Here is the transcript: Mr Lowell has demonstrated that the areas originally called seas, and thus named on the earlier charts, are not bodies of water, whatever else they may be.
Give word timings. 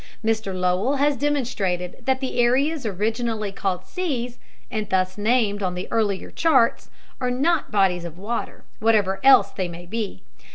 Mr 0.25 0.51
Lowell 0.59 0.95
has 0.95 1.15
demonstrated 1.15 2.03
that 2.07 2.21
the 2.21 2.39
areas 2.39 2.87
originally 2.87 3.51
called 3.51 3.85
seas, 3.85 4.39
and 4.71 4.89
thus 4.89 5.15
named 5.15 5.61
on 5.61 5.75
the 5.75 5.87
earlier 5.91 6.31
charts, 6.31 6.89
are 7.19 7.29
not 7.29 7.69
bodies 7.69 8.03
of 8.03 8.17
water, 8.17 8.63
whatever 8.79 9.19
else 9.23 9.51
they 9.51 9.67
may 9.67 9.85
be. 9.85 10.23